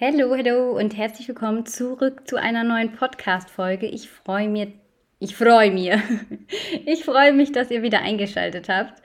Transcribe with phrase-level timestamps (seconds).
[0.00, 3.86] Hallo, hallo und herzlich willkommen zurück zu einer neuen Podcast-Folge.
[3.86, 4.68] Ich freue mich,
[5.18, 5.90] ich freue mich,
[6.86, 9.02] ich freue mich, dass ihr wieder eingeschaltet habt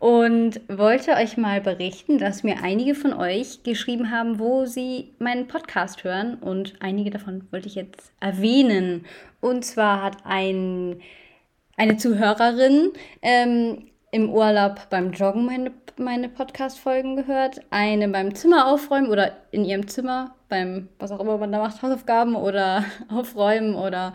[0.00, 5.48] und wollte euch mal berichten, dass mir einige von euch geschrieben haben, wo sie meinen
[5.48, 9.06] Podcast hören und einige davon wollte ich jetzt erwähnen.
[9.40, 11.00] Und zwar hat ein,
[11.78, 17.60] eine Zuhörerin ähm, im Urlaub beim Joggen meine, meine Podcast-Folgen gehört.
[17.70, 21.82] Eine beim Zimmer aufräumen oder in ihrem Zimmer, beim, was auch immer man da macht,
[21.82, 24.12] Hausaufgaben oder aufräumen oder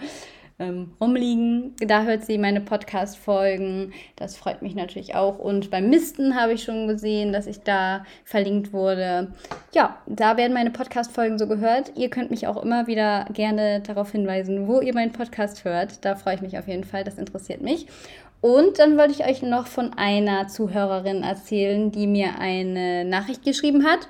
[0.60, 1.76] ähm, rumliegen.
[1.80, 3.94] Da hört sie meine Podcast-Folgen.
[4.18, 5.40] Das freut mich natürlich auch.
[5.40, 9.34] Und beim Misten habe ich schon gesehen, dass ich da verlinkt wurde.
[9.74, 11.94] Ja, da werden meine Podcast-Folgen so gehört.
[11.96, 16.04] Ihr könnt mich auch immer wieder gerne darauf hinweisen, wo ihr meinen Podcast hört.
[16.04, 17.04] Da freue ich mich auf jeden Fall.
[17.04, 17.88] Das interessiert mich.
[18.42, 23.86] Und dann wollte ich euch noch von einer Zuhörerin erzählen, die mir eine Nachricht geschrieben
[23.86, 24.08] hat,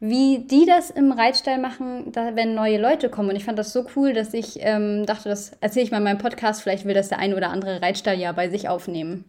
[0.00, 3.30] wie die das im Reitstall machen, da, wenn neue Leute kommen.
[3.30, 6.04] Und ich fand das so cool, dass ich ähm, dachte, das erzähle ich mal in
[6.04, 6.62] meinem Podcast.
[6.62, 9.24] Vielleicht will das der ein oder andere Reitstall ja bei sich aufnehmen.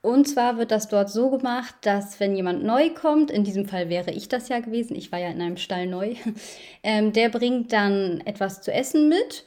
[0.00, 3.88] Und zwar wird das dort so gemacht, dass wenn jemand neu kommt, in diesem Fall
[3.88, 6.14] wäre ich das ja gewesen, ich war ja in einem Stall neu,
[6.84, 9.44] ähm, der bringt dann etwas zu essen mit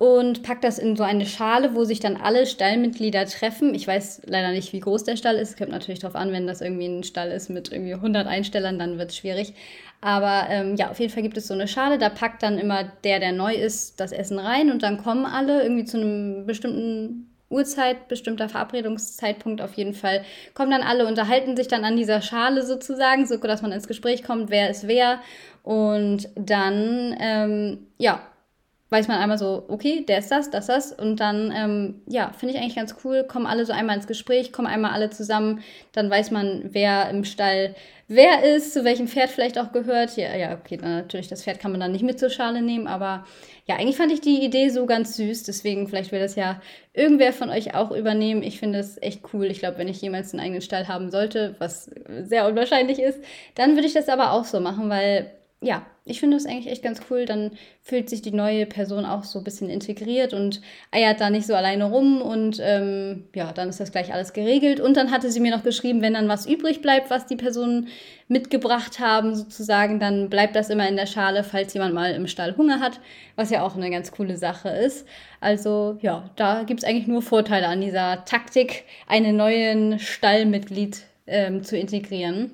[0.00, 3.74] und packt das in so eine Schale, wo sich dann alle Stallmitglieder treffen.
[3.74, 5.50] Ich weiß leider nicht, wie groß der Stall ist.
[5.50, 8.78] Es kommt natürlich darauf an, wenn das irgendwie ein Stall ist mit irgendwie 100 Einstellern,
[8.78, 9.52] dann wird es schwierig.
[10.00, 12.84] Aber ähm, ja, auf jeden Fall gibt es so eine Schale, da packt dann immer
[13.04, 17.30] der, der neu ist, das Essen rein und dann kommen alle irgendwie zu einem bestimmten
[17.50, 22.64] Uhrzeit, bestimmter Verabredungszeitpunkt auf jeden Fall, kommen dann alle, unterhalten sich dann an dieser Schale
[22.64, 25.20] sozusagen, so dass man ins Gespräch kommt, wer ist wer.
[25.62, 28.22] Und dann, ähm, ja,
[28.90, 30.92] weiß man einmal so, okay, der ist das, das, das.
[30.92, 34.52] Und dann, ähm, ja, finde ich eigentlich ganz cool, kommen alle so einmal ins Gespräch,
[34.52, 35.62] kommen einmal alle zusammen.
[35.92, 37.74] Dann weiß man, wer im Stall
[38.10, 40.16] wer ist, zu welchem Pferd vielleicht auch gehört.
[40.16, 42.88] Ja, ja, okay, natürlich, das Pferd kann man dann nicht mit zur Schale nehmen.
[42.88, 43.24] Aber
[43.66, 45.44] ja, eigentlich fand ich die Idee so ganz süß.
[45.44, 46.60] Deswegen, vielleicht will das ja
[46.92, 48.42] irgendwer von euch auch übernehmen.
[48.42, 49.46] Ich finde es echt cool.
[49.46, 51.88] Ich glaube, wenn ich jemals einen eigenen Stall haben sollte, was
[52.22, 53.20] sehr unwahrscheinlich ist,
[53.54, 55.30] dann würde ich das aber auch so machen, weil
[55.62, 57.26] ja, ich finde das eigentlich echt ganz cool.
[57.26, 61.46] Dann fühlt sich die neue Person auch so ein bisschen integriert und eiert da nicht
[61.46, 64.80] so alleine rum und ähm, ja, dann ist das gleich alles geregelt.
[64.80, 67.88] Und dann hatte sie mir noch geschrieben, wenn dann was übrig bleibt, was die Personen
[68.26, 72.56] mitgebracht haben, sozusagen, dann bleibt das immer in der Schale, falls jemand mal im Stall
[72.56, 72.98] Hunger hat,
[73.36, 75.06] was ja auch eine ganz coole Sache ist.
[75.40, 81.62] Also ja, da gibt es eigentlich nur Vorteile an dieser Taktik, einen neuen Stallmitglied ähm,
[81.64, 82.52] zu integrieren.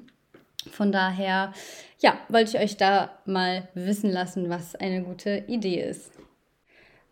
[0.71, 1.53] Von daher
[1.99, 6.13] ja, wollte ich euch da mal wissen lassen, was eine gute Idee ist.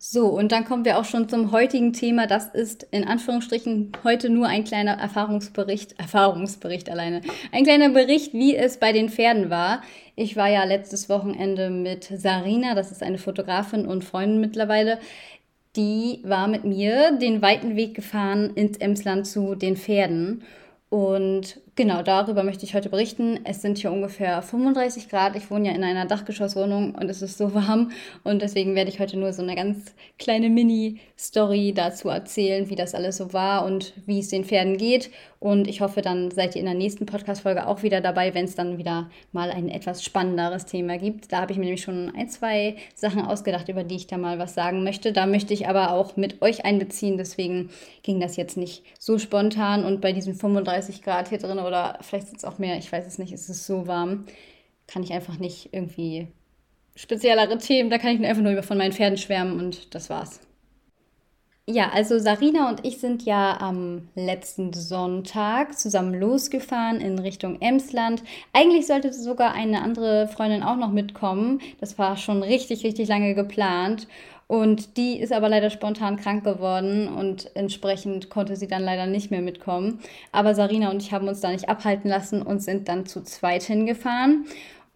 [0.07, 2.27] So, und dann kommen wir auch schon zum heutigen Thema.
[2.27, 7.23] Das ist in Anführungsstrichen heute nur ein kleiner Erfahrungsbericht, Erfahrungsbericht alleine.
[7.53, 9.81] Ein kleiner Bericht, wie es bei den Pferden war.
[10.15, 14.99] Ich war ja letztes Wochenende mit Sarina, das ist eine Fotografin und Freundin mittlerweile.
[15.75, 20.43] Die war mit mir den weiten Weg gefahren ins Emsland zu den Pferden.
[20.91, 23.41] Und genau darüber möchte ich heute berichten.
[23.45, 25.37] Es sind hier ungefähr 35 Grad.
[25.37, 27.91] Ich wohne ja in einer Dachgeschosswohnung und es ist so warm.
[28.23, 32.95] Und deswegen werde ich heute nur so eine ganz kleine Mini-Story dazu erzählen, wie das
[32.95, 35.11] alles so war und wie es den Pferden geht.
[35.45, 38.55] Und ich hoffe, dann seid ihr in der nächsten Podcast-Folge auch wieder dabei, wenn es
[38.55, 41.33] dann wieder mal ein etwas spannenderes Thema gibt.
[41.33, 44.39] Da habe ich mir nämlich schon ein, zwei Sachen ausgedacht, über die ich da mal
[44.39, 45.13] was sagen möchte.
[45.13, 47.19] Da möchte ich aber auch mit euch einbeziehen.
[47.19, 47.69] Deswegen
[48.03, 49.85] ging das jetzt nicht so spontan.
[49.85, 53.07] Und bei diesen 35 Grad hier drin oder vielleicht sind es auch mehr, ich weiß
[53.07, 54.27] es nicht, es ist so warm,
[54.87, 56.29] kann ich einfach nicht irgendwie
[56.97, 60.41] speziellere Themen, da kann ich einfach nur von meinen Pferden schwärmen und das war's.
[61.67, 68.23] Ja, also Sarina und ich sind ja am letzten Sonntag zusammen losgefahren in Richtung Emsland.
[68.53, 71.63] Eigentlich sollte sogar eine andere Freundin auch noch mitkommen.
[71.81, 74.09] Das war schon richtig, richtig lange geplant.
[74.55, 79.33] Und die ist aber leider spontan krank geworden und entsprechend konnte sie dann leider nicht
[79.33, 79.99] mehr mitkommen.
[80.31, 83.65] Aber Sarina und ich haben uns da nicht abhalten lassen und sind dann zu zweit
[83.65, 84.47] hingefahren.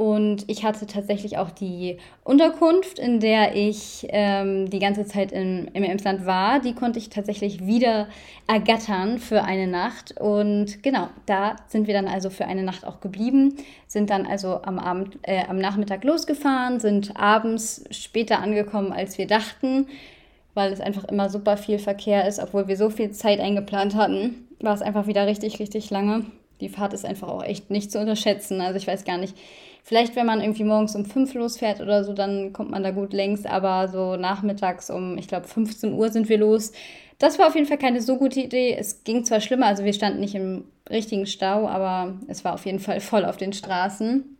[0.01, 5.67] Und ich hatte tatsächlich auch die Unterkunft, in der ich ähm, die ganze Zeit in,
[5.75, 6.61] im Emsland war.
[6.61, 8.07] Die konnte ich tatsächlich wieder
[8.47, 10.15] ergattern für eine Nacht.
[10.21, 13.57] Und genau, da sind wir dann also für eine Nacht auch geblieben.
[13.89, 19.27] Sind dann also am, Abend, äh, am Nachmittag losgefahren, sind abends später angekommen, als wir
[19.27, 19.89] dachten,
[20.55, 22.39] weil es einfach immer super viel Verkehr ist.
[22.39, 26.25] Obwohl wir so viel Zeit eingeplant hatten, war es einfach wieder richtig, richtig lange.
[26.61, 28.61] Die Fahrt ist einfach auch echt nicht zu unterschätzen.
[28.61, 29.37] Also ich weiß gar nicht,
[29.89, 33.15] Vielleicht, wenn man irgendwie morgens um 5 losfährt oder so, dann kommt man da gut
[33.15, 36.73] längs, aber so nachmittags um, ich glaube, 15 Uhr sind wir los.
[37.19, 38.77] Das war auf jeden Fall keine so gute Idee.
[38.79, 42.67] Es ging zwar schlimmer, also wir standen nicht im richtigen Stau, aber es war auf
[42.67, 44.37] jeden Fall voll auf den Straßen.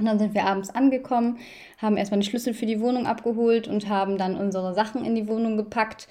[0.00, 1.38] Und dann sind wir abends angekommen,
[1.80, 5.28] haben erstmal den Schlüssel für die Wohnung abgeholt und haben dann unsere Sachen in die
[5.28, 6.08] Wohnung gepackt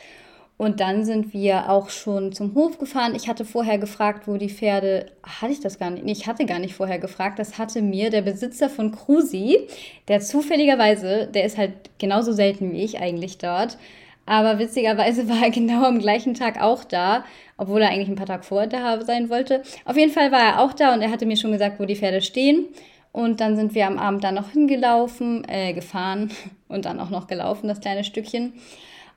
[0.57, 3.13] und dann sind wir auch schon zum Hof gefahren.
[3.15, 5.05] Ich hatte vorher gefragt, wo die Pferde.
[5.23, 6.03] Hatte ich das gar nicht?
[6.03, 7.37] Nee, ich hatte gar nicht vorher gefragt.
[7.37, 9.67] Das hatte mir der Besitzer von Cruzi,
[10.07, 13.77] der zufälligerweise, der ist halt genauso selten wie ich eigentlich dort.
[14.25, 17.23] Aber witzigerweise war er genau am gleichen Tag auch da,
[17.57, 19.61] obwohl er eigentlich ein paar Tage vorher da sein wollte.
[19.85, 21.95] Auf jeden Fall war er auch da und er hatte mir schon gesagt, wo die
[21.95, 22.65] Pferde stehen.
[23.11, 26.31] Und dann sind wir am Abend dann noch hingelaufen, äh, gefahren
[26.67, 28.53] und dann auch noch gelaufen, das kleine Stückchen.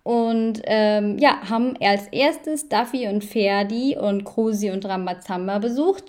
[0.02, 6.04] Und ähm, ja, haben als erstes Duffy und Ferdi und Krusi und Rambazamba besucht.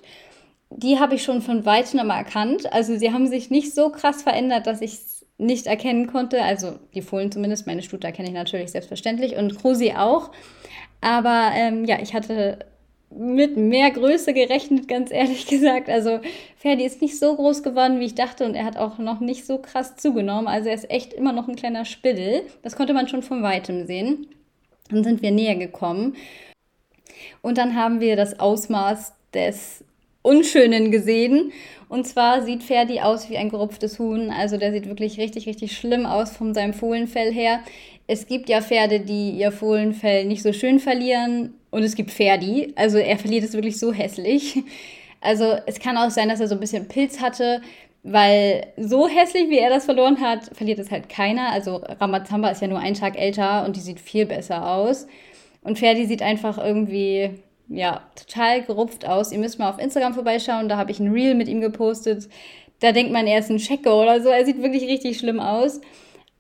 [0.70, 2.72] Die habe ich schon von weitem immer erkannt.
[2.72, 6.42] Also sie haben sich nicht so krass verändert, dass ich es nicht erkennen konnte.
[6.42, 10.32] Also die Fohlen zumindest, meine Stute erkenne ich natürlich selbstverständlich und Krusi auch.
[11.02, 12.60] Aber ähm, ja, ich hatte
[13.16, 15.90] mit mehr Größe gerechnet, ganz ehrlich gesagt.
[15.90, 16.20] Also
[16.56, 19.46] Ferdi ist nicht so groß geworden, wie ich dachte und er hat auch noch nicht
[19.46, 20.48] so krass zugenommen.
[20.48, 22.44] Also er ist echt immer noch ein kleiner Spiddel.
[22.64, 24.28] Das konnte man schon von weitem sehen.
[24.90, 26.16] Dann sind wir näher gekommen
[27.42, 29.84] und dann haben wir das Ausmaß des
[30.22, 31.52] Unschönen gesehen.
[31.90, 34.30] Und zwar sieht Ferdi aus wie ein gerupftes Huhn.
[34.30, 37.62] Also der sieht wirklich richtig, richtig schlimm aus von seinem Fohlenfell her.
[38.08, 42.74] Es gibt ja Pferde, die ihr Fohlenfell nicht so schön verlieren und es gibt Ferdi.
[42.76, 44.64] Also er verliert es wirklich so hässlich.
[45.22, 47.62] Also es kann auch sein, dass er so ein bisschen Pilz hatte,
[48.04, 51.52] weil so hässlich, wie er das verloren hat, verliert es halt keiner.
[51.52, 55.08] Also Ramazamba ist ja nur einen Tag älter und die sieht viel besser aus.
[55.62, 57.36] Und Ferdi sieht einfach irgendwie,
[57.68, 59.32] ja, total gerupft aus.
[59.32, 62.28] Ihr müsst mal auf Instagram vorbeischauen, da habe ich ein Reel mit ihm gepostet.
[62.80, 64.30] Da denkt man, er ist ein Checker oder so.
[64.30, 65.82] Er sieht wirklich richtig schlimm aus.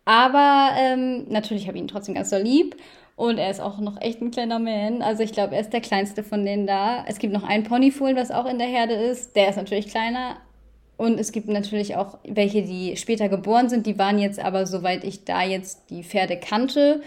[0.06, 2.75] Aber ähm, natürlich habe ich ihn trotzdem ganz doll lieb.
[3.21, 5.03] Und er ist auch noch echt ein kleiner Man.
[5.03, 7.06] Also ich glaube, er ist der kleinste von denen da.
[7.07, 9.35] Es gibt noch einen Ponyfohlen, was auch in der Herde ist.
[9.35, 10.38] Der ist natürlich kleiner.
[10.97, 13.85] Und es gibt natürlich auch welche, die später geboren sind.
[13.85, 17.03] Die waren jetzt aber, soweit ich da jetzt die Pferde kannte,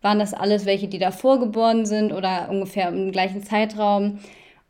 [0.00, 4.20] waren das alles welche, die davor geboren sind oder ungefähr im gleichen Zeitraum.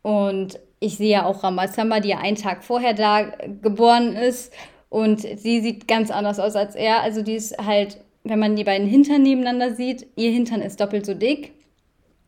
[0.01, 3.21] Und ich sehe ja auch Ramazamba, die ja einen Tag vorher da
[3.61, 4.51] geboren ist.
[4.89, 7.03] Und sie sieht ganz anders aus als er.
[7.03, 7.99] Also die ist halt
[8.29, 11.51] wenn man die beiden Hintern nebeneinander sieht, ihr Hintern ist doppelt so dick.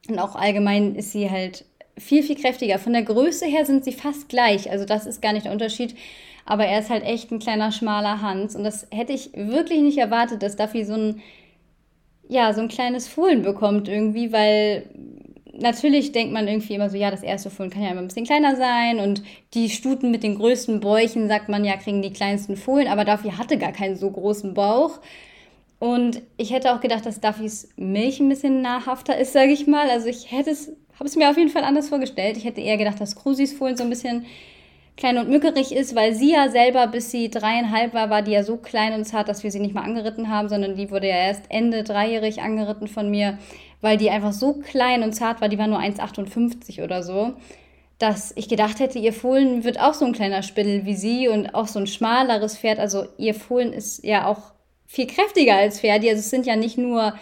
[0.09, 1.65] Und auch allgemein ist sie halt
[1.98, 2.80] viel, viel kräftiger.
[2.80, 4.71] Von der Größe her sind sie fast gleich.
[4.71, 5.95] Also das ist gar nicht der Unterschied.
[6.45, 8.56] Aber er ist halt echt ein kleiner, schmaler Hans.
[8.56, 11.21] Und das hätte ich wirklich nicht erwartet, dass Duffy so ein,
[12.27, 14.89] ja, so ein kleines Fohlen bekommt irgendwie, weil
[15.53, 18.25] natürlich denkt man irgendwie immer so, ja, das erste Fohlen kann ja immer ein bisschen
[18.25, 19.21] kleiner sein und
[19.53, 23.31] die Stuten mit den größten Bäuchen, sagt man ja, kriegen die kleinsten Fohlen, aber Duffy
[23.31, 25.00] hatte gar keinen so großen Bauch.
[25.81, 29.89] Und ich hätte auch gedacht, dass Duffys Milch ein bisschen nahrhafter ist, sage ich mal.
[29.89, 32.38] Also ich hätte es, habe es mir auf jeden Fall anders vorgestellt.
[32.38, 34.28] Ich hätte eher gedacht, dass Krusis Fohlen so ein bisschen
[34.95, 38.44] klein und mückerig ist, weil sie ja selber, bis sie dreieinhalb war, war die ja
[38.44, 41.16] so klein und zart, dass wir sie nicht mal angeritten haben, sondern die wurde ja
[41.16, 43.39] erst Ende dreijährig angeritten von mir,
[43.81, 47.34] weil die einfach so klein und zart war, die war nur 1,58 oder so,
[47.98, 51.56] dass ich gedacht hätte, ihr Fohlen wird auch so ein kleiner Spindel wie sie und
[51.56, 52.77] auch so ein schmaleres Pferd.
[52.77, 54.54] Also ihr Fohlen ist ja auch
[54.91, 56.09] viel kräftiger als Ferdi.
[56.09, 57.13] Also es sind ja nicht nur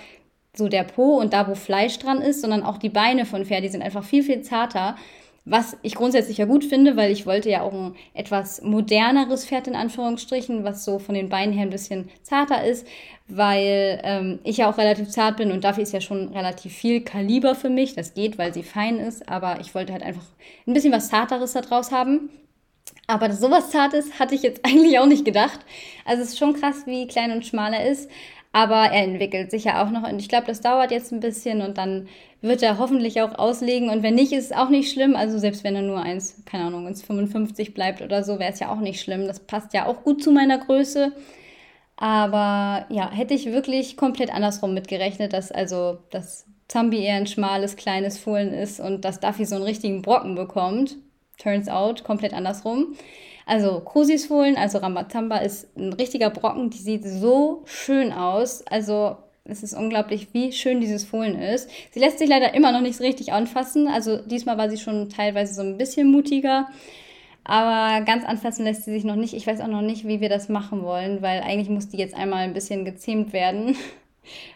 [0.56, 3.70] so der Po und da, wo Fleisch dran ist, sondern auch die Beine von Ferdi
[3.70, 4.96] sind einfach viel, viel zarter.
[5.46, 9.68] Was ich grundsätzlich ja gut finde, weil ich wollte ja auch ein etwas moderneres Pferd
[9.68, 12.88] in Anführungsstrichen, was so von den Beinen her ein bisschen zarter ist,
[13.28, 17.02] weil ähm, ich ja auch relativ zart bin und dafür ist ja schon relativ viel
[17.02, 17.94] Kaliber für mich.
[17.94, 20.26] Das geht, weil sie fein ist, aber ich wollte halt einfach
[20.68, 22.30] ein bisschen was Zarteres da draus haben.
[23.08, 25.60] Aber sowas Zartes hatte ich jetzt eigentlich auch nicht gedacht.
[26.06, 28.10] Also es ist schon krass, wie klein und schmal er ist.
[28.52, 31.62] Aber er entwickelt sich ja auch noch und ich glaube, das dauert jetzt ein bisschen
[31.62, 32.08] und dann
[32.42, 33.90] wird er hoffentlich auch auslegen.
[33.90, 35.16] Und wenn nicht, ist es auch nicht schlimm.
[35.16, 38.72] Also selbst wenn er nur 1, keine Ahnung, 1,55 bleibt oder so, wäre es ja
[38.72, 39.28] auch nicht schlimm.
[39.28, 41.12] Das passt ja auch gut zu meiner Größe.
[41.98, 47.76] Aber ja, hätte ich wirklich komplett andersrum mitgerechnet, dass also das Zambi eher ein schmales,
[47.76, 50.98] kleines Fohlen ist und dass Duffy so einen richtigen Brocken bekommt.
[51.40, 52.96] Turns out komplett andersrum.
[53.46, 58.64] Also Krusis Fohlen, also Ramazamba ist ein richtiger Brocken, die sieht so schön aus.
[58.68, 61.68] Also es ist unglaublich, wie schön dieses Fohlen ist.
[61.92, 63.88] Sie lässt sich leider immer noch nicht so richtig anfassen.
[63.88, 66.68] Also diesmal war sie schon teilweise so ein bisschen mutiger.
[67.44, 69.34] Aber ganz anfassen lässt sie sich noch nicht.
[69.34, 72.14] Ich weiß auch noch nicht, wie wir das machen wollen, weil eigentlich muss die jetzt
[72.14, 73.76] einmal ein bisschen gezähmt werden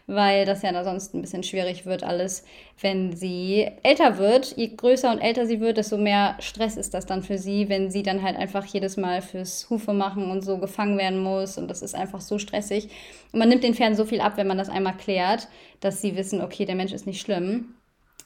[0.07, 2.43] weil das ja sonst ein bisschen schwierig wird alles,
[2.81, 4.55] wenn sie älter wird.
[4.57, 7.91] Je größer und älter sie wird, desto mehr Stress ist das dann für sie, wenn
[7.91, 11.69] sie dann halt einfach jedes Mal fürs Hufe machen und so gefangen werden muss und
[11.69, 12.89] das ist einfach so stressig.
[13.31, 15.47] Und man nimmt den Pferden so viel ab, wenn man das einmal klärt,
[15.79, 17.75] dass sie wissen, okay, der Mensch ist nicht schlimm.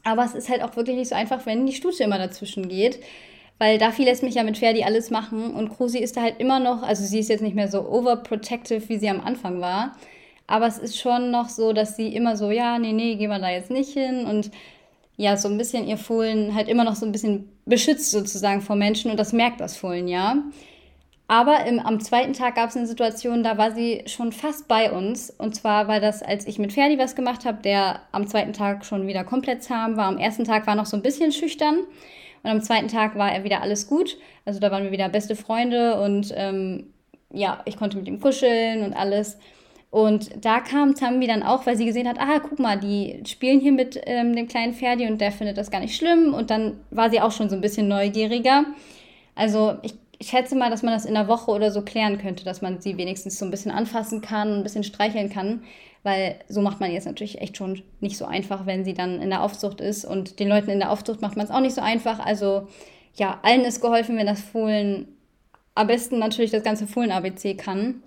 [0.04, 3.00] Aber es ist halt auch wirklich nicht so einfach, wenn die Stute immer dazwischen geht
[3.60, 6.60] weil Daffy lässt mich ja mit Ferdi alles machen und Krusi ist da halt immer
[6.60, 9.96] noch, also sie ist jetzt nicht mehr so overprotective, wie sie am Anfang war,
[10.48, 13.40] aber es ist schon noch so, dass sie immer so, ja, nee, nee, gehen wir
[13.40, 14.50] da jetzt nicht hin und
[15.18, 18.76] ja, so ein bisschen ihr Fohlen halt immer noch so ein bisschen beschützt sozusagen vor
[18.76, 20.38] Menschen und das merkt das Fohlen ja.
[21.28, 24.92] Aber im, am zweiten Tag gab es eine Situation, da war sie schon fast bei
[24.92, 25.30] uns.
[25.30, 28.86] Und zwar war das, als ich mit Ferdi was gemacht habe, der am zweiten Tag
[28.86, 30.08] schon wieder komplett zahm war.
[30.08, 31.80] Am ersten Tag war noch so ein bisschen schüchtern.
[32.44, 34.18] Und am zweiten Tag war er wieder alles gut.
[34.46, 36.94] Also da waren wir wieder beste Freunde und ähm,
[37.34, 39.38] ja, ich konnte mit ihm kuscheln und alles.
[39.90, 43.60] Und da kam Tambi dann auch, weil sie gesehen hat, ah, guck mal, die spielen
[43.60, 46.34] hier mit ähm, dem kleinen Ferdi und der findet das gar nicht schlimm.
[46.34, 48.66] Und dann war sie auch schon so ein bisschen neugieriger.
[49.36, 52.44] Also ich ich schätze mal, dass man das in einer Woche oder so klären könnte,
[52.44, 55.64] dass man sie wenigstens so ein bisschen anfassen kann, ein bisschen streicheln kann,
[56.04, 59.30] weil so macht man jetzt natürlich echt schon nicht so einfach, wenn sie dann in
[59.30, 61.82] der Aufzucht ist und den Leuten in der Aufzucht macht man es auch nicht so
[61.82, 62.20] einfach.
[62.20, 62.68] Also
[63.16, 65.08] ja, allen ist geholfen, wenn das Fohlen
[65.76, 68.02] am besten natürlich das ganze Fohlen-ABC kann.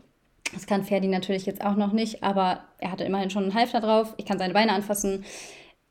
[0.52, 3.80] Das kann Ferdi natürlich jetzt auch noch nicht, aber er hatte immerhin schon einen Halfter
[3.80, 4.14] drauf.
[4.16, 5.24] Ich kann seine Beine anfassen.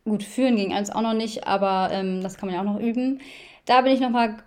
[0.05, 2.79] Gut, führen ging eins auch noch nicht, aber ähm, das kann man ja auch noch
[2.79, 3.21] üben.
[3.65, 4.37] Da bin ich nochmal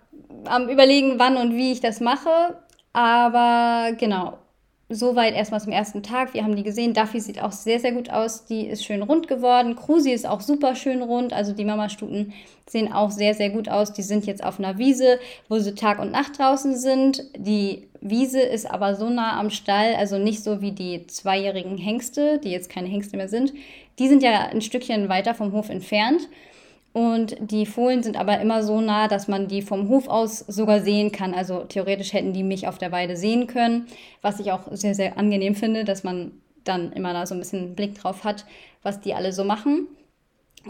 [0.45, 2.57] am Überlegen, wann und wie ich das mache.
[2.91, 4.37] Aber genau,
[4.89, 6.33] soweit erstmal zum ersten Tag.
[6.33, 6.93] Wir haben die gesehen.
[6.93, 8.45] Duffy sieht auch sehr, sehr gut aus.
[8.45, 9.75] Die ist schön rund geworden.
[9.75, 11.33] Krusi ist auch super schön rund.
[11.33, 12.33] Also die Mamastuten
[12.67, 13.93] sehen auch sehr, sehr gut aus.
[13.93, 17.23] Die sind jetzt auf einer Wiese, wo sie Tag und Nacht draußen sind.
[17.37, 22.37] Die Wiese ist aber so nah am Stall, also nicht so wie die zweijährigen Hengste,
[22.37, 23.53] die jetzt keine Hengste mehr sind.
[23.97, 26.27] Die sind ja ein Stückchen weiter vom Hof entfernt.
[26.91, 30.81] Und die Fohlen sind aber immer so nah, dass man die vom Hof aus sogar
[30.81, 31.33] sehen kann.
[31.33, 33.87] Also theoretisch hätten die mich auf der Weide sehen können,
[34.21, 36.33] was ich auch sehr, sehr angenehm finde, dass man
[36.65, 38.45] dann immer da so ein bisschen Blick drauf hat,
[38.81, 39.87] was die alle so machen.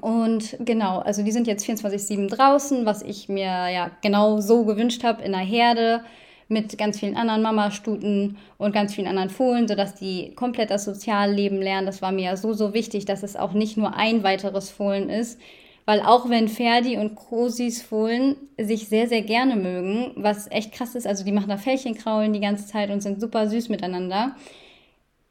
[0.02, 5.04] Und genau, also die sind jetzt 24-7 draußen, was ich mir ja genau so gewünscht
[5.04, 6.04] habe in der Herde
[6.48, 11.62] mit ganz vielen anderen Mamastuten und ganz vielen anderen Fohlen, sodass die komplett das Sozialleben
[11.62, 11.86] lernen.
[11.86, 15.10] Das war mir ja so, so wichtig, dass es auch nicht nur ein weiteres Fohlen
[15.10, 15.40] ist,
[15.86, 20.96] weil auch wenn Ferdi und Krosis Fohlen sich sehr, sehr gerne mögen, was echt krass
[20.96, 24.36] ist, also die machen da Fällchenkraulen die ganze Zeit und sind super süß miteinander,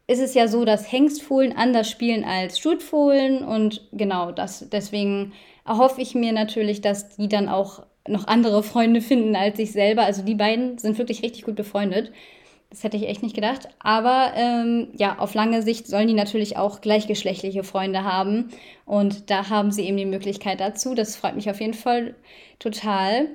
[0.06, 4.68] ist es ja so, dass Hengstfohlen anders spielen als Stutfohlen und genau das.
[4.70, 5.32] Deswegen
[5.66, 10.04] erhoffe ich mir natürlich, dass die dann auch noch andere Freunde finden als ich selber.
[10.04, 12.12] Also die beiden sind wirklich richtig gut befreundet.
[12.70, 13.68] Das hätte ich echt nicht gedacht.
[13.80, 18.48] Aber ähm, ja, auf lange Sicht sollen die natürlich auch gleichgeschlechtliche Freunde haben.
[18.86, 20.94] Und da haben sie eben die Möglichkeit dazu.
[20.94, 22.14] Das freut mich auf jeden Fall
[22.58, 23.28] total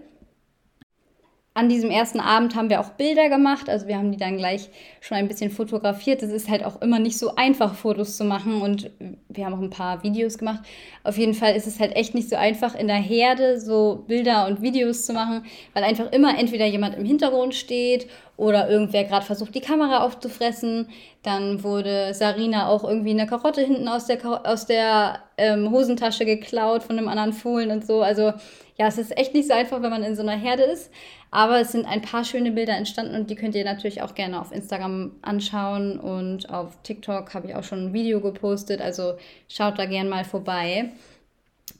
[1.57, 3.67] an diesem ersten Abend haben wir auch Bilder gemacht.
[3.67, 4.69] Also wir haben die dann gleich
[5.01, 6.21] schon ein bisschen fotografiert.
[6.21, 8.61] Es ist halt auch immer nicht so einfach, Fotos zu machen.
[8.61, 8.91] Und
[9.27, 10.61] wir haben auch ein paar Videos gemacht.
[11.03, 14.45] Auf jeden Fall ist es halt echt nicht so einfach, in der Herde so Bilder
[14.45, 19.25] und Videos zu machen, weil einfach immer entweder jemand im Hintergrund steht oder irgendwer gerade
[19.25, 20.89] versucht, die Kamera aufzufressen.
[21.23, 26.83] Dann wurde Sarina auch irgendwie eine Karotte hinten aus der, aus der ähm, Hosentasche geklaut
[26.83, 28.03] von einem anderen Fohlen und so.
[28.03, 28.33] Also
[28.77, 30.91] ja, es ist echt nicht so einfach, wenn man in so einer Herde ist.
[31.29, 34.39] Aber es sind ein paar schöne Bilder entstanden und die könnt ihr natürlich auch gerne
[34.39, 36.00] auf Instagram anschauen.
[36.00, 38.81] Und auf TikTok habe ich auch schon ein Video gepostet.
[38.81, 39.15] Also
[39.50, 40.91] schaut da gerne mal vorbei.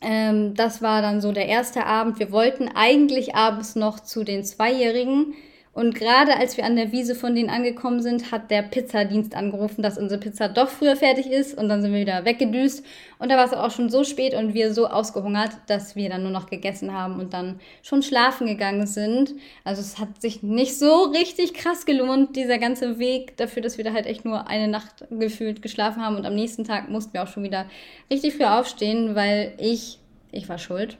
[0.02, 2.20] Ähm, das war dann so der erste Abend.
[2.20, 5.34] Wir wollten eigentlich abends noch zu den Zweijährigen
[5.78, 9.84] und gerade als wir an der Wiese von denen angekommen sind, hat der Pizzadienst angerufen,
[9.84, 11.56] dass unsere Pizza doch früher fertig ist.
[11.56, 12.84] Und dann sind wir wieder weggedüst.
[13.20, 16.24] Und da war es auch schon so spät und wir so ausgehungert, dass wir dann
[16.24, 19.36] nur noch gegessen haben und dann schon schlafen gegangen sind.
[19.64, 23.86] Also es hat sich nicht so richtig krass gelohnt, dieser ganze Weg dafür, dass wir
[23.86, 26.16] da halt echt nur eine Nacht gefühlt geschlafen haben.
[26.16, 27.68] Und am nächsten Tag mussten wir auch schon wieder
[28.10, 30.00] richtig früh aufstehen, weil ich,
[30.32, 30.98] ich war schuld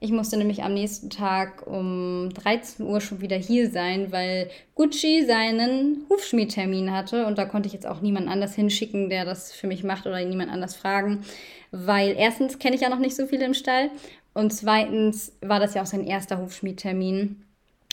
[0.00, 5.24] ich musste nämlich am nächsten Tag um 13 Uhr schon wieder hier sein, weil Gucci
[5.26, 9.66] seinen Hufschmiedtermin hatte und da konnte ich jetzt auch niemand anders hinschicken, der das für
[9.66, 11.22] mich macht oder niemand anders fragen,
[11.70, 13.90] weil erstens kenne ich ja noch nicht so viele im Stall
[14.32, 17.44] und zweitens war das ja auch sein erster Hufschmiedtermin.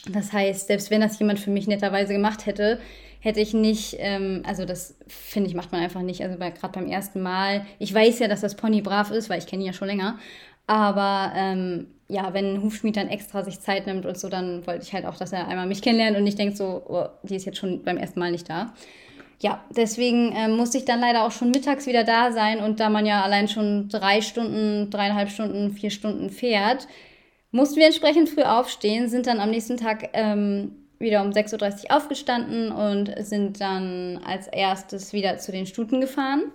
[0.10, 2.80] Das heißt, selbst wenn das jemand für mich netterweise gemacht hätte,
[3.20, 6.22] hätte ich nicht, ähm, also das finde ich, macht man einfach nicht.
[6.22, 9.48] Also gerade beim ersten Mal, ich weiß ja, dass das Pony brav ist, weil ich
[9.48, 10.18] kenne ihn ja schon länger.
[10.68, 14.84] Aber ähm, ja, wenn ein Hufschmied dann extra sich Zeit nimmt und so, dann wollte
[14.84, 17.46] ich halt auch, dass er einmal mich kennenlernt und nicht denkt so, oh, die ist
[17.46, 18.74] jetzt schon beim ersten Mal nicht da.
[19.40, 22.90] Ja, deswegen äh, musste ich dann leider auch schon mittags wieder da sein und da
[22.90, 26.88] man ja allein schon drei Stunden, dreieinhalb Stunden, vier Stunden fährt,
[27.52, 31.98] mussten wir entsprechend früh aufstehen, sind dann am nächsten Tag ähm, wieder um 6.30 Uhr
[31.98, 36.52] aufgestanden und sind dann als erstes wieder zu den Stuten gefahren.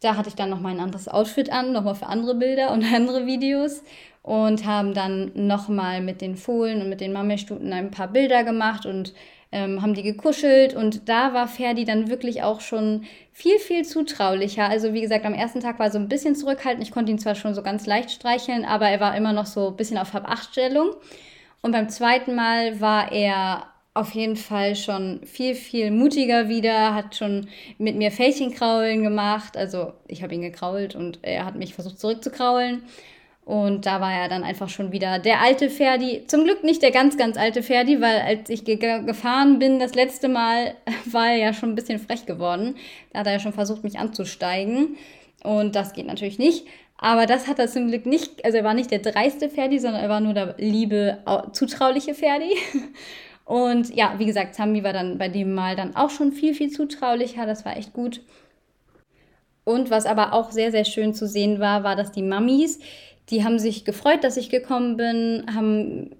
[0.00, 3.26] Da hatte ich dann noch mein anderes Outfit an, nochmal für andere Bilder und andere
[3.26, 3.82] Videos
[4.22, 8.86] und haben dann nochmal mit den Fohlen und mit den Mammelstuten ein paar Bilder gemacht
[8.86, 9.14] und
[9.50, 14.68] ähm, haben die gekuschelt und da war Ferdi dann wirklich auch schon viel, viel zutraulicher.
[14.68, 16.84] Also wie gesagt, am ersten Tag war er so ein bisschen zurückhaltend.
[16.84, 19.68] Ich konnte ihn zwar schon so ganz leicht streicheln, aber er war immer noch so
[19.68, 20.90] ein bisschen auf Hab-Acht-Stellung.
[21.62, 23.66] Und beim zweiten Mal war er
[23.98, 29.56] auf jeden Fall schon viel, viel mutiger wieder, hat schon mit mir Fältchenkraulen gemacht.
[29.56, 32.82] Also ich habe ihn gekrault und er hat mich versucht zurückzukraulen.
[33.44, 36.24] Und da war er dann einfach schon wieder der alte Ferdi.
[36.26, 39.94] Zum Glück nicht der ganz, ganz alte Ferdi, weil als ich ge gefahren bin, das
[39.94, 40.74] letzte Mal,
[41.06, 42.76] war er ja schon ein bisschen frech geworden.
[43.12, 44.96] Da hat er ja schon versucht, mich anzusteigen.
[45.42, 46.66] Und das geht natürlich nicht.
[46.98, 48.44] Aber das hat er zum Glück nicht.
[48.44, 51.18] Also er war nicht der dreiste Ferdi, sondern er war nur der liebe,
[51.52, 52.54] zutrauliche Ferdi.
[53.48, 56.70] Und ja, wie gesagt, Zambi war dann bei dem Mal dann auch schon viel, viel
[56.70, 57.46] zutraulicher.
[57.46, 58.20] Das war echt gut.
[59.64, 62.78] Und was aber auch sehr, sehr schön zu sehen war, war, dass die Mammis,
[63.30, 66.10] die haben sich gefreut, dass ich gekommen bin, haben,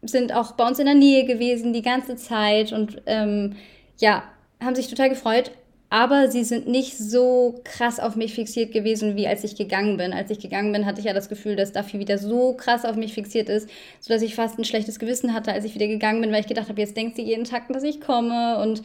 [0.00, 3.56] sind auch bei uns in der Nähe gewesen die ganze Zeit und ähm,
[3.98, 4.22] ja,
[4.58, 5.50] haben sich total gefreut.
[5.90, 10.12] Aber sie sind nicht so krass auf mich fixiert gewesen, wie als ich gegangen bin.
[10.12, 12.96] Als ich gegangen bin, hatte ich ja das Gefühl, dass Duffy wieder so krass auf
[12.96, 16.30] mich fixiert ist, sodass ich fast ein schlechtes Gewissen hatte, als ich wieder gegangen bin,
[16.30, 18.58] weil ich gedacht habe, jetzt denkt sie jeden Tag, dass ich komme.
[18.58, 18.82] Und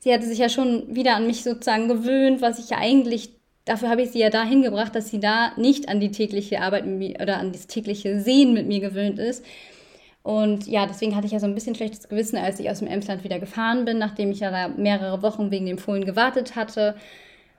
[0.00, 3.30] sie hatte sich ja schon wieder an mich sozusagen gewöhnt, was ich ja eigentlich
[3.66, 6.86] dafür habe ich sie ja dahin gebracht, dass sie da nicht an die tägliche Arbeit
[6.86, 9.44] mit mir oder an das tägliche Sehen mit mir gewöhnt ist.
[10.26, 12.88] Und ja, deswegen hatte ich ja so ein bisschen schlechtes Gewissen, als ich aus dem
[12.88, 16.96] Emsland wieder gefahren bin, nachdem ich ja da mehrere Wochen wegen dem Fohlen gewartet hatte.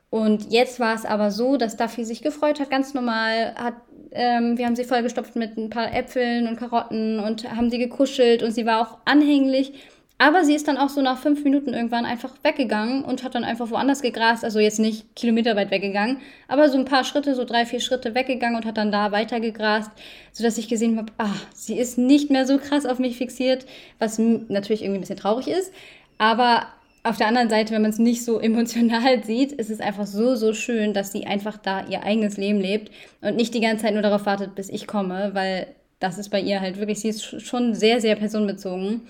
[0.10, 3.56] Und jetzt war es aber so, dass Duffy sich gefreut hat, ganz normal.
[3.56, 3.76] Hat,
[4.12, 8.44] ähm, wir haben sie vollgestopft mit ein paar Äpfeln und Karotten und haben sie gekuschelt
[8.44, 9.72] und sie war auch anhänglich.
[10.20, 13.44] Aber sie ist dann auch so nach fünf Minuten irgendwann einfach weggegangen und hat dann
[13.44, 14.44] einfach woanders gegrast.
[14.44, 18.56] Also jetzt nicht kilometerweit weggegangen, aber so ein paar Schritte, so drei, vier Schritte weggegangen
[18.56, 19.92] und hat dann da weiter gegrast,
[20.32, 23.68] sodass ich gesehen habe, ah, sie ist nicht mehr so krass auf mich fixiert,
[24.00, 25.72] was natürlich irgendwie ein bisschen traurig ist.
[26.18, 26.65] Aber
[27.04, 30.36] auf der anderen Seite, wenn man es nicht so emotional sieht, ist es einfach so,
[30.36, 32.91] so schön, dass sie einfach da ihr eigenes Leben lebt
[33.22, 35.68] und nicht die ganze Zeit nur darauf wartet, bis ich komme, weil
[36.00, 39.02] das ist bei ihr halt wirklich, sie ist schon sehr, sehr personenbezogen.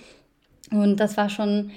[0.71, 1.71] Und das war schon,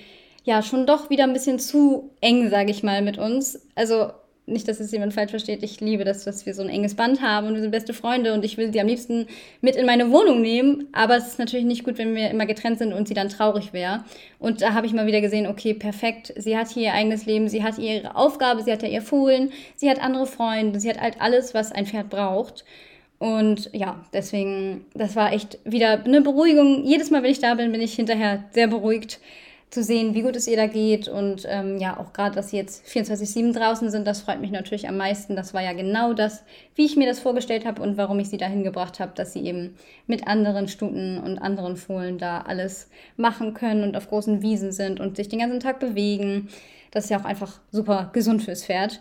[0.44, 3.61] ja, schon doch wieder ein bisschen zu eng, sage ich mal, mit uns.
[3.74, 4.11] Also
[4.50, 5.62] nicht, dass es jemand falsch versteht.
[5.62, 8.35] Ich liebe das, dass wir so ein enges Band haben und wir sind beste Freunde
[8.35, 9.26] und ich will sie am liebsten
[9.61, 10.88] mit in meine Wohnung nehmen.
[10.92, 13.72] Aber es ist natürlich nicht gut, wenn wir immer getrennt sind und sie dann traurig
[13.72, 14.05] wäre.
[14.38, 16.33] Und da habe ich mal wieder gesehen, okay, perfekt.
[16.37, 19.53] Sie hat hier ihr eigenes Leben, sie hat ihre Aufgabe, sie hat ja ihr Fohlen,
[19.76, 22.64] sie hat andere Freunde, sie hat halt alles, was ein Pferd braucht.
[23.20, 26.87] Und ja, deswegen, das war echt wieder eine Beruhigung.
[26.87, 29.20] Jedes Mal, wenn ich da bin, bin ich hinterher sehr beruhigt
[29.68, 31.06] zu sehen, wie gut es ihr da geht.
[31.06, 34.88] Und ähm, ja, auch gerade, dass sie jetzt 24-7 draußen sind, das freut mich natürlich
[34.88, 35.37] am meisten.
[35.37, 38.38] Das war ja genau das, wie ich mir das vorgestellt habe und warum ich sie
[38.38, 43.52] dahin gebracht habe, dass sie eben mit anderen Stuten und anderen Fohlen da alles machen
[43.52, 46.48] können und auf großen Wiesen sind und sich den ganzen Tag bewegen.
[46.90, 48.98] Das ist ja auch einfach super gesund fürs Pferd.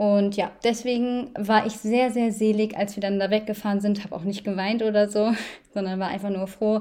[0.00, 4.02] Und ja, deswegen war ich sehr, sehr selig, als wir dann da weggefahren sind.
[4.02, 5.34] Habe auch nicht geweint oder so,
[5.74, 6.80] sondern war einfach nur froh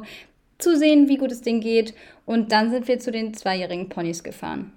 [0.58, 1.94] zu sehen, wie gut es denen geht.
[2.26, 4.72] Und dann sind wir zu den zweijährigen Ponys gefahren.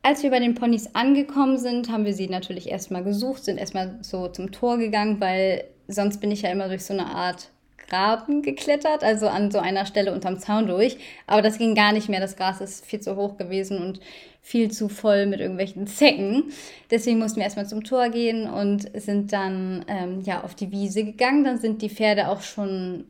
[0.00, 3.98] Als wir bei den Ponys angekommen sind, haben wir sie natürlich erstmal gesucht, sind erstmal
[4.00, 7.50] so zum Tor gegangen, weil sonst bin ich ja immer durch so eine Art
[7.88, 10.98] Graben geklettert, also an so einer Stelle unterm Zaun durch.
[11.26, 12.20] Aber das ging gar nicht mehr.
[12.20, 14.00] Das Gras ist viel zu hoch gewesen und
[14.42, 16.44] viel zu voll mit irgendwelchen Zecken.
[16.90, 21.04] Deswegen mussten wir erstmal zum Tor gehen und sind dann ähm, ja, auf die Wiese
[21.04, 21.44] gegangen.
[21.44, 23.04] Dann sind die Pferde auch schon.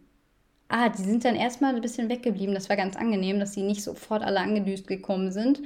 [0.69, 2.55] Ah, die sind dann erstmal ein bisschen weggeblieben.
[2.55, 5.61] Das war ganz angenehm, dass sie nicht sofort alle angedüst gekommen sind.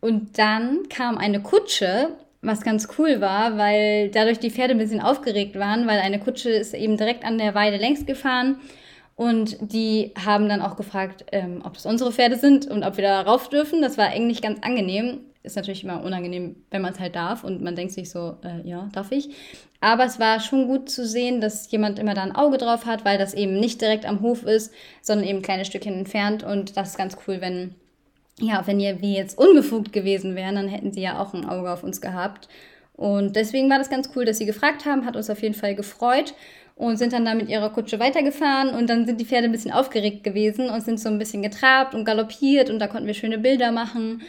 [0.00, 2.16] Und dann kam eine Kutsche
[2.46, 6.50] was ganz cool war, weil dadurch die Pferde ein bisschen aufgeregt waren, weil eine Kutsche
[6.50, 8.60] ist eben direkt an der Weide längs gefahren
[9.16, 13.04] und die haben dann auch gefragt, ähm, ob das unsere Pferde sind und ob wir
[13.04, 13.80] da rauf dürfen.
[13.80, 15.20] Das war eigentlich ganz angenehm.
[15.42, 18.68] Ist natürlich immer unangenehm, wenn man es halt darf und man denkt sich so, äh,
[18.68, 19.30] ja, darf ich.
[19.80, 23.04] Aber es war schon gut zu sehen, dass jemand immer da ein Auge drauf hat,
[23.04, 26.42] weil das eben nicht direkt am Hof ist, sondern eben ein kleines Stückchen entfernt.
[26.42, 27.74] Und das ist ganz cool, wenn
[28.40, 31.82] ja, wenn wie jetzt unbefugt gewesen wären, dann hätten sie ja auch ein Auge auf
[31.82, 32.48] uns gehabt.
[32.94, 35.74] Und deswegen war das ganz cool, dass sie gefragt haben, hat uns auf jeden Fall
[35.74, 36.34] gefreut
[36.76, 39.72] und sind dann da mit ihrer Kutsche weitergefahren und dann sind die Pferde ein bisschen
[39.72, 43.38] aufgeregt gewesen und sind so ein bisschen getrabt und galoppiert und da konnten wir schöne
[43.38, 44.22] Bilder machen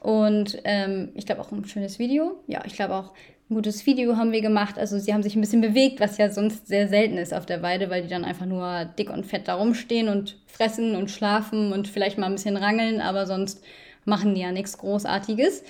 [0.00, 2.42] und ähm, ich glaube auch ein schönes Video.
[2.46, 3.12] Ja, ich glaube auch
[3.50, 4.78] ein gutes Video haben wir gemacht.
[4.78, 7.62] Also sie haben sich ein bisschen bewegt, was ja sonst sehr selten ist auf der
[7.62, 11.72] Weide, weil die dann einfach nur dick und fett da rumstehen und fressen und schlafen
[11.72, 13.62] und vielleicht mal ein bisschen rangeln, aber sonst
[14.04, 15.64] machen die ja nichts Großartiges.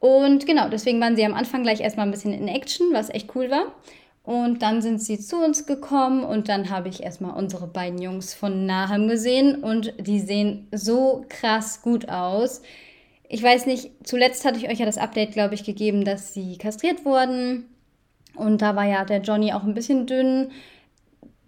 [0.00, 3.34] Und genau, deswegen waren sie am Anfang gleich erstmal ein bisschen in Action, was echt
[3.36, 3.72] cool war.
[4.24, 8.34] Und dann sind sie zu uns gekommen und dann habe ich erstmal unsere beiden Jungs
[8.34, 12.62] von nahem gesehen und die sehen so krass gut aus.
[13.32, 16.58] Ich weiß nicht, zuletzt hatte ich euch ja das Update, glaube ich, gegeben, dass sie
[16.58, 17.64] kastriert wurden.
[18.34, 20.50] Und da war ja der Johnny auch ein bisschen dünn.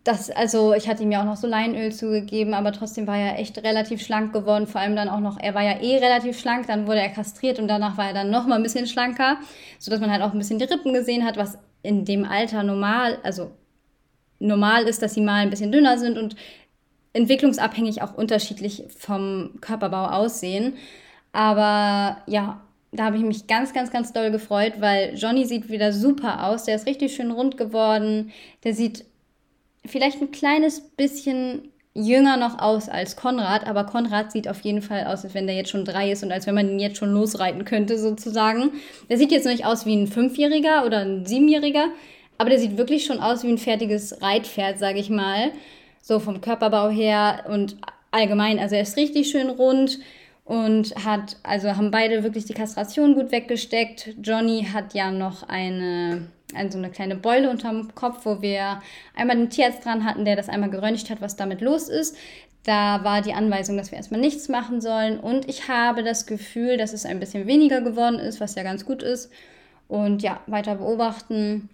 [0.03, 3.39] Das, also ich hatte ihm ja auch noch so Leinöl zugegeben, aber trotzdem war er
[3.39, 4.67] echt relativ schlank geworden.
[4.67, 7.59] Vor allem dann auch noch, er war ja eh relativ schlank, dann wurde er kastriert
[7.59, 9.37] und danach war er dann noch mal ein bisschen schlanker,
[9.79, 13.19] sodass man halt auch ein bisschen die Rippen gesehen hat, was in dem Alter normal,
[13.23, 13.51] also
[14.39, 16.35] normal ist, dass sie mal ein bisschen dünner sind und
[17.13, 20.79] entwicklungsabhängig auch unterschiedlich vom Körperbau aussehen.
[21.35, 22.61] Aber ja,
[22.93, 26.63] da habe ich mich ganz, ganz, ganz doll gefreut, weil Johnny sieht wieder super aus.
[26.63, 28.31] Der ist richtig schön rund geworden.
[28.63, 29.05] Der sieht
[29.85, 35.07] vielleicht ein kleines bisschen jünger noch aus als Konrad, aber Konrad sieht auf jeden Fall
[35.07, 37.13] aus, als wenn der jetzt schon drei ist und als wenn man ihn jetzt schon
[37.13, 38.71] losreiten könnte, sozusagen.
[39.09, 41.89] Der sieht jetzt nicht aus wie ein Fünfjähriger oder ein Siebenjähriger,
[42.39, 45.51] aber der sieht wirklich schon aus wie ein fertiges Reitpferd, sage ich mal.
[46.01, 47.77] So vom Körperbau her und
[48.13, 48.61] allgemein.
[48.61, 49.99] Also er ist richtig schön rund
[50.45, 54.15] und hat, also haben beide wirklich die Kastration gut weggesteckt.
[54.23, 58.81] Johnny hat ja noch eine ein, so eine kleine Beule unterm Kopf, wo wir
[59.15, 62.17] einmal den Tierarzt dran hatten, der das einmal geröntgt hat, was damit los ist.
[62.65, 65.21] Da war die Anweisung, dass wir erstmal nichts machen sollen.
[65.21, 68.87] Und ich habe das Gefühl, dass es ein bisschen weniger geworden ist, was ja ganz
[68.87, 69.31] gut ist.
[69.87, 71.69] Und ja, weiter beobachten.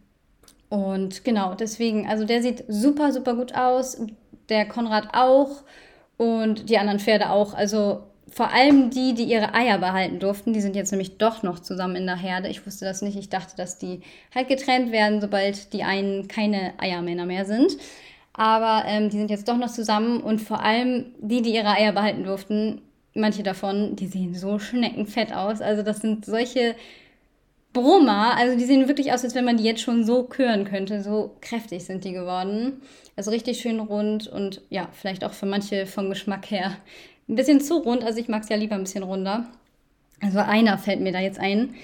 [0.68, 4.00] Und genau, deswegen, also der sieht super, super gut aus.
[4.48, 5.62] Der Konrad auch.
[6.16, 7.54] Und die anderen Pferde auch.
[7.54, 11.58] Also vor allem die, die ihre Eier behalten durften, die sind jetzt nämlich doch noch
[11.58, 12.48] zusammen in der Herde.
[12.48, 13.18] Ich wusste das nicht.
[13.18, 14.00] Ich dachte, dass die
[14.34, 17.76] halt getrennt werden, sobald die einen keine Eiermänner mehr sind.
[18.32, 21.92] Aber ähm, die sind jetzt doch noch zusammen und vor allem die, die ihre Eier
[21.92, 22.80] behalten durften,
[23.14, 25.60] manche davon, die sehen so schneckenfett aus.
[25.60, 26.76] Also das sind solche
[27.72, 28.36] Brummer.
[28.36, 31.02] Also die sehen wirklich aus, als wenn man die jetzt schon so kören könnte.
[31.02, 32.82] So kräftig sind die geworden.
[33.16, 36.76] Also richtig schön rund und ja, vielleicht auch für manche vom Geschmack her
[37.30, 38.04] ein bisschen zu rund.
[38.04, 39.46] Also ich mag es ja lieber ein bisschen runder.
[40.20, 41.74] Also einer fällt mir da jetzt ein,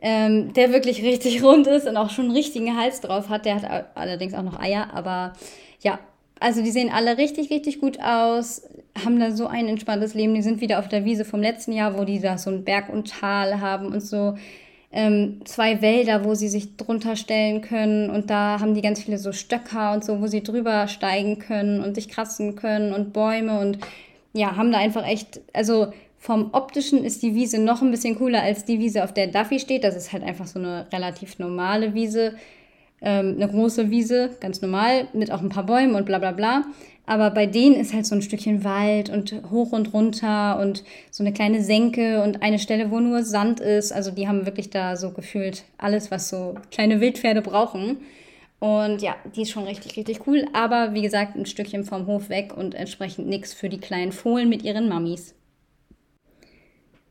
[0.00, 3.44] ähm, der wirklich richtig rund ist und auch schon einen richtigen Hals drauf hat.
[3.44, 5.34] Der hat allerdings auch noch Eier, aber
[5.80, 5.98] ja,
[6.40, 8.62] also die sehen alle richtig, richtig gut aus,
[9.04, 10.34] haben da so ein entspanntes Leben.
[10.34, 12.88] Die sind wieder auf der Wiese vom letzten Jahr, wo die da so ein Berg
[12.88, 14.34] und Tal haben und so
[14.92, 19.18] ähm, zwei Wälder, wo sie sich drunter stellen können und da haben die ganz viele
[19.18, 23.60] so Stöcker und so, wo sie drüber steigen können und sich kratzen können und Bäume
[23.60, 23.78] und
[24.36, 28.42] ja, haben da einfach echt, also vom optischen ist die Wiese noch ein bisschen cooler
[28.42, 29.84] als die Wiese, auf der Duffy steht.
[29.84, 32.34] Das ist halt einfach so eine relativ normale Wiese,
[33.00, 36.64] ähm, eine große Wiese, ganz normal, mit auch ein paar Bäumen und bla bla bla.
[37.06, 41.22] Aber bei denen ist halt so ein Stückchen Wald und hoch und runter und so
[41.22, 43.92] eine kleine Senke und eine Stelle, wo nur Sand ist.
[43.92, 47.98] Also die haben wirklich da so gefühlt alles, was so kleine Wildpferde brauchen.
[48.58, 50.46] Und ja, die ist schon richtig, richtig cool.
[50.52, 54.48] Aber wie gesagt, ein Stückchen vom Hof weg und entsprechend nichts für die kleinen Fohlen
[54.48, 55.34] mit ihren Mammis.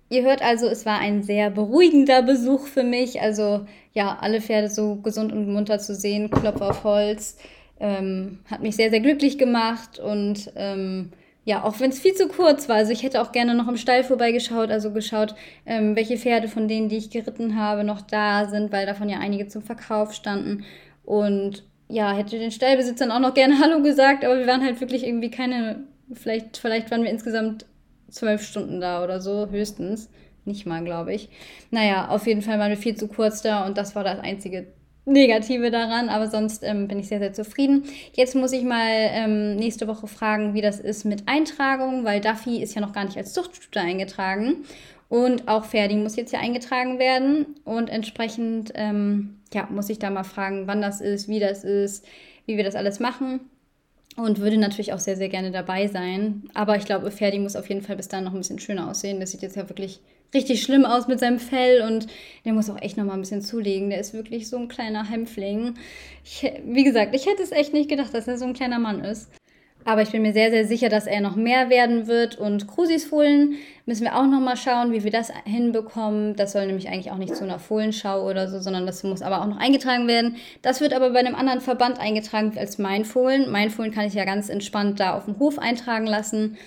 [0.10, 3.22] Ihr hört also, es war ein sehr beruhigender Besuch für mich.
[3.22, 7.38] Also ja, alle Pferde so gesund und munter zu sehen, Klopf auf Holz,
[7.80, 10.00] ähm, hat mich sehr, sehr glücklich gemacht.
[10.00, 11.12] Und ähm,
[11.44, 12.78] ja, auch wenn es viel zu kurz war.
[12.78, 16.68] Also ich hätte auch gerne noch im Stall vorbeigeschaut, also geschaut, ähm, welche Pferde von
[16.68, 20.66] denen, die ich geritten habe, noch da sind, weil davon ja einige zum Verkauf standen.
[21.06, 25.06] Und ja, hätte den Stallbesitzern auch noch gerne Hallo gesagt, aber wir waren halt wirklich
[25.06, 27.66] irgendwie keine, vielleicht, vielleicht waren wir insgesamt
[28.10, 30.10] zwölf Stunden da oder so, höchstens.
[30.46, 31.30] Nicht mal, glaube ich.
[31.72, 34.68] Naja, auf jeden Fall waren wir viel zu kurz da und das war das einzige
[35.06, 37.84] Negative daran, aber sonst ähm, bin ich sehr, sehr zufrieden.
[38.14, 42.62] Jetzt muss ich mal ähm, nächste Woche fragen, wie das ist mit Eintragung, weil Duffy
[42.62, 44.66] ist ja noch gar nicht als Zuchtstute eingetragen.
[45.08, 47.56] Und auch Ferdi muss jetzt ja eingetragen werden.
[47.64, 52.06] Und entsprechend ähm, ja, muss ich da mal fragen, wann das ist, wie das ist,
[52.46, 53.40] wie wir das alles machen.
[54.18, 56.44] Und würde natürlich auch sehr, sehr gerne dabei sein.
[56.54, 59.20] Aber ich glaube, Ferdi muss auf jeden Fall bis dahin noch ein bisschen schöner aussehen.
[59.20, 60.00] Das sieht jetzt ja wirklich
[60.34, 62.08] richtig schlimm aus mit seinem Fell und
[62.46, 63.90] der muss auch echt noch mal ein bisschen zulegen.
[63.90, 65.76] Der ist wirklich so ein kleiner Hämpfling.
[66.24, 69.04] Ich, wie gesagt, ich hätte es echt nicht gedacht, dass er so ein kleiner Mann
[69.04, 69.30] ist.
[69.88, 72.38] Aber ich bin mir sehr, sehr sicher, dass er noch mehr werden wird.
[72.38, 73.54] Und Krusis Fohlen
[73.86, 76.36] müssen wir auch noch mal schauen, wie wir das hinbekommen.
[76.36, 79.42] Das soll nämlich eigentlich auch nicht zu einer Fohlenschau oder so, sondern das muss aber
[79.42, 80.38] auch noch eingetragen werden.
[80.64, 83.52] Das wird aber bei einem anderen Verband eingetragen als mein Fohlen.
[83.52, 86.58] Mein Fohlen kann ich ja ganz entspannt da auf dem Hof eintragen lassen.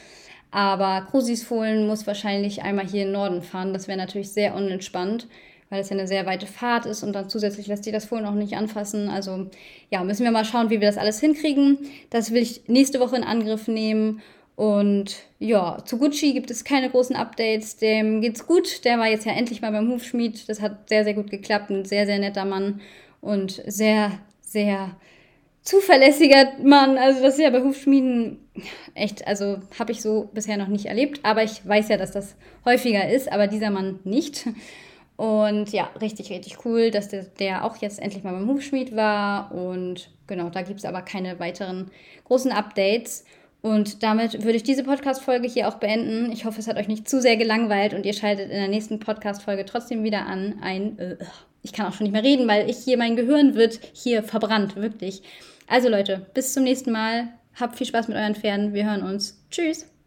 [0.53, 3.73] Aber Krusis Fohlen muss wahrscheinlich einmal hier in Norden fahren.
[3.73, 5.27] Das wäre natürlich sehr unentspannt
[5.71, 8.27] weil es ja eine sehr weite Fahrt ist und dann zusätzlich lässt sich das Fohlen
[8.27, 9.09] auch nicht anfassen.
[9.09, 9.47] Also
[9.91, 11.79] ja, müssen wir mal schauen, wie wir das alles hinkriegen.
[12.11, 14.23] Das will ich nächste Woche in Angriff nehmen.
[14.57, 17.77] Und ja, zu Gucci gibt es keine großen Updates.
[17.77, 18.85] Dem geht's gut.
[18.85, 20.49] Der war jetzt ja endlich mal beim Hufschmied.
[20.49, 21.71] Das hat sehr, sehr gut geklappt.
[21.71, 22.81] Ein sehr, sehr netter Mann
[23.21, 24.97] und sehr, sehr
[25.63, 26.99] zuverlässiger Mann.
[26.99, 28.39] Also das ist ja bei Hufschmieden
[28.95, 31.21] echt, also habe ich so bisher noch nicht erlebt.
[31.23, 34.49] Aber ich weiß ja, dass das häufiger ist, aber dieser Mann nicht.
[35.19, 39.51] Und ja, richtig, richtig cool, dass der, der auch jetzt endlich mal beim Hufschmied war.
[39.51, 41.91] Und genau, da gibt es aber keine weiteren
[42.23, 43.25] großen Updates.
[43.61, 46.31] Und damit würde ich diese Podcast-Folge hier auch beenden.
[46.31, 49.01] Ich hoffe, es hat euch nicht zu sehr gelangweilt und ihr schaltet in der nächsten
[49.01, 50.61] Podcast-Folge trotzdem wieder an.
[50.63, 51.17] Ein, äh,
[51.63, 54.77] ich kann auch schon nicht mehr reden, weil ich hier, mein Gehirn wird hier verbrannt,
[54.77, 55.23] wirklich.
[55.67, 57.31] Also Leute, bis zum nächsten Mal.
[57.59, 58.73] Habt viel Spaß mit euren Pferden.
[58.73, 59.45] Wir hören uns.
[59.51, 59.98] Tschüss.